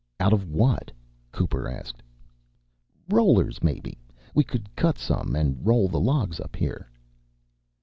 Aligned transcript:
"Out 0.19 0.33
of 0.33 0.49
what?" 0.49 0.89
Cooper 1.31 1.67
asked. 1.69 2.01
"Rollers, 3.07 3.61
maybe. 3.61 3.99
We 4.33 4.43
could 4.43 4.75
cut 4.75 4.97
some 4.97 5.35
and 5.35 5.63
roll 5.63 5.87
the 5.89 5.99
logs 5.99 6.39
up 6.39 6.55
here." 6.55 6.89